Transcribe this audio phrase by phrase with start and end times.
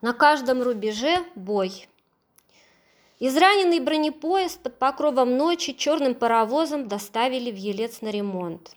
[0.00, 1.86] На каждом рубеже бой.
[3.18, 8.74] Израненный бронепоезд под покровом ночи черным паровозом доставили в Елец на ремонт.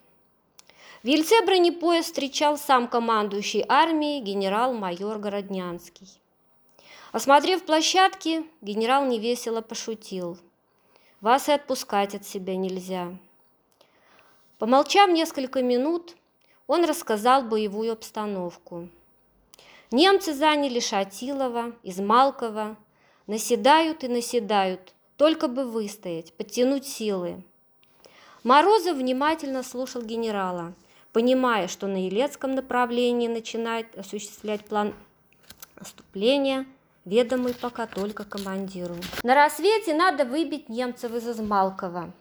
[1.01, 6.07] В Ельце бронепоезд встречал сам командующий армией генерал-майор Городнянский.
[7.13, 10.37] Осмотрев площадки, генерал невесело пошутил.
[11.21, 13.17] «Вас и отпускать от себя нельзя».
[14.59, 16.17] Помолчав несколько минут,
[16.67, 18.89] он рассказал боевую обстановку.
[19.93, 22.77] Немцы заняли Шатилова, Измалково,
[23.27, 27.43] наседают и наседают, только бы выстоять, подтянуть силы.
[28.43, 30.73] Морозов внимательно слушал генерала,
[31.11, 34.95] понимая, что на Елецком направлении начинает осуществлять план
[35.79, 36.65] наступления,
[37.05, 38.95] ведомый пока только командиру.
[39.21, 42.11] На рассвете надо выбить немцев из Измалкова.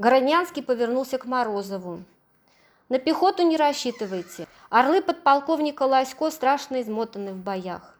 [0.00, 2.02] Городнянский повернулся к Морозову.
[2.88, 4.48] На пехоту не рассчитывайте.
[4.70, 7.96] Орлы подполковника Ласько страшно измотаны в боях.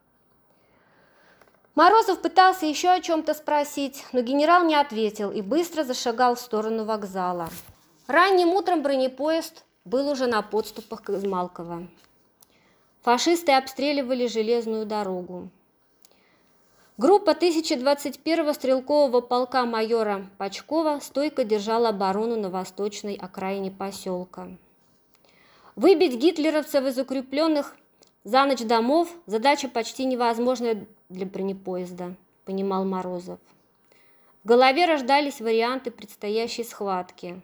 [1.74, 6.84] Морозов пытался еще о чем-то спросить, но генерал не ответил и быстро зашагал в сторону
[6.84, 7.50] вокзала.
[8.06, 11.86] Ранним утром бронепоезд был уже на подступах к Измалково.
[13.02, 15.50] Фашисты обстреливали железную дорогу.
[16.96, 24.48] Группа 1021-го стрелкового полка майора Пачкова стойко держала оборону на восточной окраине поселка.
[25.76, 27.76] Выбить гитлеровцев из укрепленных
[28.24, 32.14] за ночь домов– задача почти невозможная для бронепоезда,
[32.46, 33.38] понимал Морозов.
[34.42, 37.42] В голове рождались варианты предстоящей схватки.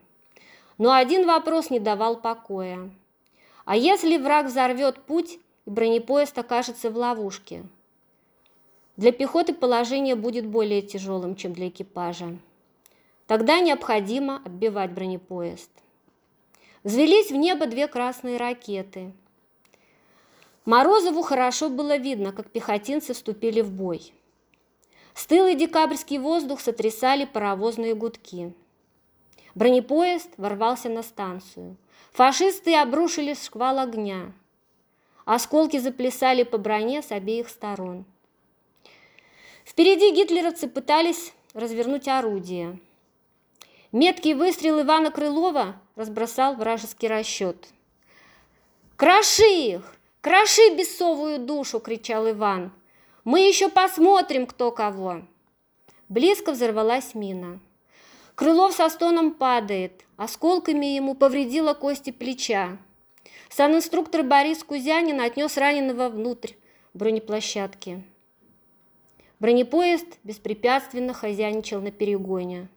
[0.79, 2.91] Но один вопрос не давал покоя.
[3.67, 7.65] А если враг взорвет путь, и бронепоезд окажется в ловушке?
[8.97, 12.39] Для пехоты положение будет более тяжелым, чем для экипажа.
[13.27, 15.71] Тогда необходимо отбивать бронепоезд.
[16.85, 19.13] Взвелись в небо две красные ракеты.
[20.65, 24.13] Морозову хорошо было видно, как пехотинцы вступили в бой.
[25.15, 28.53] Стылый декабрьский воздух сотрясали паровозные гудки.
[29.55, 31.77] Бронепоезд ворвался на станцию.
[32.13, 34.33] Фашисты обрушили шквал огня.
[35.25, 38.05] Осколки заплясали по броне с обеих сторон.
[39.65, 42.81] Впереди гитлеровцы пытались развернуть орудие.
[43.93, 47.69] Меткий выстрел Ивана Крылова разбросал вражеский расчет.
[48.97, 49.95] «Кроши их!
[50.23, 52.73] Кроши бесовую душу!»– кричал Иван.
[53.25, 55.21] «Мы еще посмотрим, кто кого!»
[56.09, 57.61] Близко взорвалась мина.
[58.35, 62.79] Крылов со стоном падает, осколками ему повредила кости плеча.
[63.51, 66.53] Санинструктор Борис Кузянин отнес раненого внутрь
[66.95, 68.03] бронеплощадки.
[69.39, 72.69] Бронепоезд беспрепятственно хозяйничал на перегоне.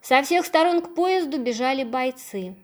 [0.00, 2.54] Со всех сторон к поезду бежали бойцы.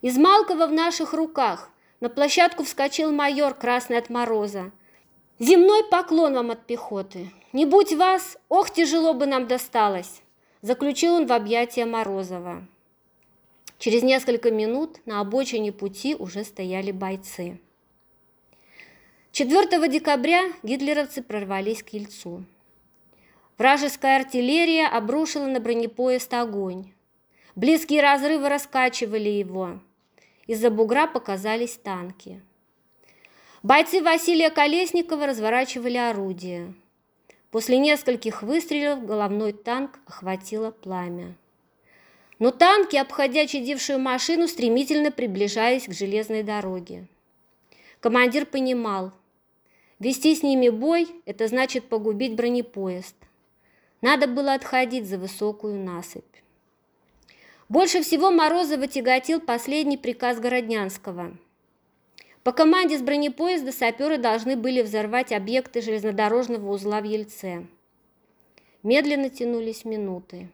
[0.00, 1.70] Из Малкова в наших руках
[2.00, 4.72] на площадку вскочил майор, красный от мороза.
[5.38, 7.30] «Земной поклон вам от пехоты!
[7.52, 10.22] Не будь вас, ох, тяжело бы нам досталось!»
[10.62, 12.64] Заключил он в объятия Морозова.
[13.78, 17.58] Через несколько минут на обочине пути уже стояли бойцы.
[19.32, 22.44] 4 декабря гитлеровцы прорвались к Ельцу.
[23.62, 26.92] Вражеская артиллерия обрушила на бронепоезд огонь.
[27.54, 29.78] Близкие разрывы раскачивали его.
[30.48, 32.42] Из-за бугра показались танки.
[33.62, 36.74] Бойцы Василия Колесникова разворачивали орудия.
[37.52, 41.36] После нескольких выстрелов головной танк охватило пламя.
[42.40, 47.06] Но танки, обходя чадившую машину, стремительно приближались к железной дороге.
[48.00, 49.12] Командир понимал,
[50.00, 53.14] вести с ними бой– это значит погубить бронепоезд–
[54.02, 56.24] надо было отходить за высокую насыпь.
[57.68, 61.38] Больше всего Морозова тяготил последний приказ Городнянского.
[62.42, 67.66] По команде с бронепоезда саперы должны были взорвать объекты железнодорожного узла в Ельце.
[68.82, 70.48] Медленно тянулись минуты.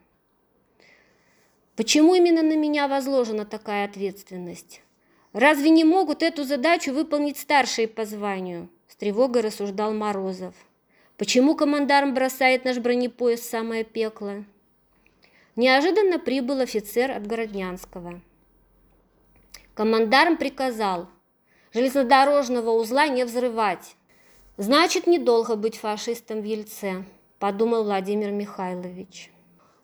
[1.77, 4.83] Почему именно на меня возложена такая ответственность?
[5.33, 8.69] Разве не могут эту задачу выполнить старшие по званию?
[8.87, 10.55] С тревогой рассуждал Морозов.
[11.19, 14.45] Почему командарм бросает наш бронепоезд в самое пекло?
[15.57, 18.21] Неожиданно прибыл офицер от Городнянского.
[19.75, 21.09] Командарм приказал
[21.75, 23.97] железнодорожного узла не взрывать.
[24.59, 27.05] Значит, недолго быть фашистом в Ельце,
[27.41, 29.33] подумал Владимир Михайлович.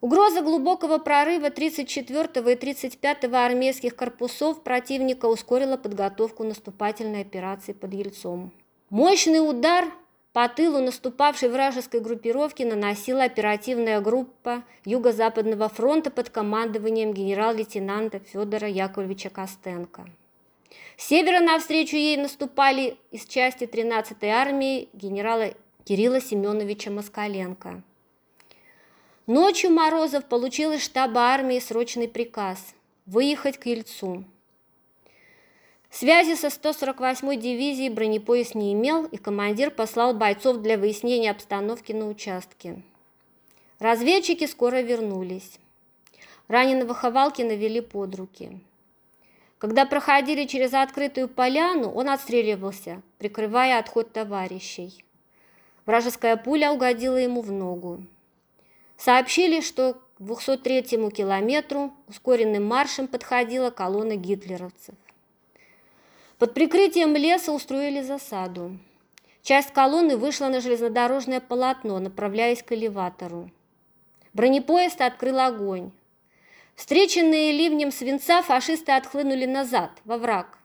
[0.01, 8.53] Угроза глубокого прорыва 34-го и 35-го армейских корпусов противника ускорила подготовку наступательной операции под Ельцом.
[8.89, 9.87] Мощный удар
[10.35, 19.31] по тылу наступавшей вражеской группировки наносила оперативная группа Юго-Западного фронта под командованием генерал-лейтенанта Федора Яковлевича
[19.31, 20.07] Костенко.
[20.97, 25.55] С севера навстречу ей наступали из части 13-й армии генерала
[25.85, 27.83] Кирилла Семеновича Москаленко.
[29.29, 32.75] Ночью Морозов получил из штаба армии срочный приказ
[33.07, 34.25] выехать к Ельцу.
[35.95, 42.09] Связи со 148-й дивизией бронепоезд не имел, и командир послал бойцов для выяснения обстановки на
[42.09, 42.83] участке.
[43.79, 45.61] Разведчики скоро вернулись.
[46.49, 48.59] Раненого Ховалкина вели под руки.
[49.59, 55.05] Когда проходили через открытую поляну, он отстреливался, прикрывая отход товарищей.
[55.87, 58.03] Вражеская пуля угодила ему в ногу.
[58.97, 64.97] Сообщили, что к 203-му километру ускоренным маршем подходила колонна гитлеровцев.
[66.45, 68.79] Под прикрытием леса устроили засаду.
[69.41, 73.51] Часть колонны вышла на железнодорожное полотно, направляясь к элеватору.
[74.35, 75.91] Бронепоезд открыл огонь.
[76.75, 80.59] Встреченные ливнем свинца фашисты отхлынули назад, во враг.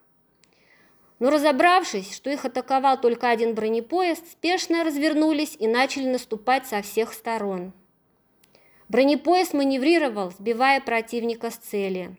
[1.20, 7.14] Но разобравшись, что их атаковал только один бронепоезд, спешно развернулись и начали наступать со всех
[7.14, 7.72] сторон.
[8.90, 12.18] Бронепоезд маневрировал, сбивая противника с цели.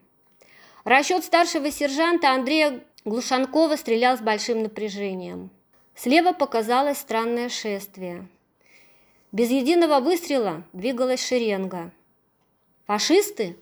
[0.85, 5.51] Расчет старшего сержанта Андрея Глушанкова стрелял с большим напряжением.
[5.95, 8.29] Слева показалось странное шествие.
[9.33, 11.93] Без единого выстрела двигалась шеренга.
[12.87, 13.57] Фашисты?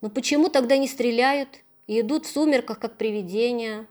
[0.00, 1.48] Но почему тогда не стреляют
[1.88, 3.86] и идут в сумерках, как привидения?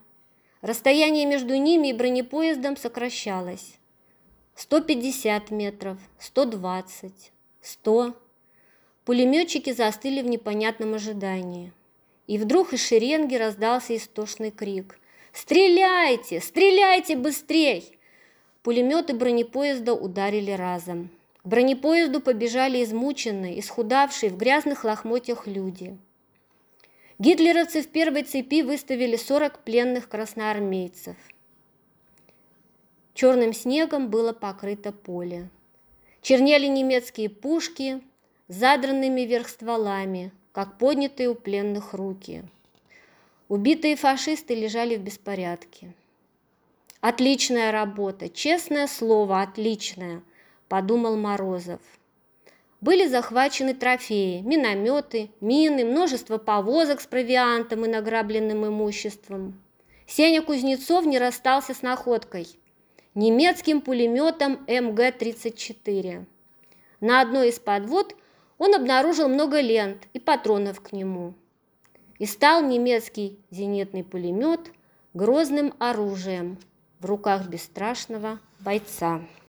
[0.62, 3.74] Расстояние между ними и бронепоездом сокращалось.
[4.54, 8.16] 150 метров, 120, 100.
[9.04, 11.72] Пулеметчики застыли в непонятном ожидании.
[12.26, 14.98] И вдруг из шеренги раздался истошный крик.
[15.32, 16.40] «Стреляйте!
[16.40, 17.98] Стреляйте быстрей!»
[18.62, 21.10] Пулеметы бронепоезда ударили разом.
[21.44, 25.96] К бронепоезду побежали измученные, исхудавшие в грязных лохмотьях люди.
[27.18, 31.16] Гитлеровцы в первой цепи выставили 40 пленных красноармейцев.
[33.14, 35.48] Черным снегом было покрыто поле.
[36.20, 38.02] Чернели немецкие пушки,
[38.48, 42.42] задранными вверх стволами, как поднятые у пленных руки.
[43.50, 45.92] Убитые фашисты лежали в беспорядке.
[47.02, 50.22] «Отличная работа, честное слово, отличная»,–
[50.68, 51.82] подумал Морозов.
[52.80, 59.60] Были захвачены трофеи, минометы, мины, множество повозок с провиантом и награбленным имуществом.
[60.06, 62.48] Сеня Кузнецов не расстался с находкой–
[63.14, 66.24] немецким пулеметом МГ-34.
[67.00, 68.16] На одной из подвод–
[68.58, 71.34] он обнаружил много лент и патронов к нему.
[72.18, 74.72] И стал немецкий зенитный пулемет
[75.12, 76.58] грозным оружием
[77.00, 79.20] в руках бесстрашного бойца.